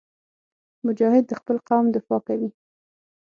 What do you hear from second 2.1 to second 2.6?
کوي.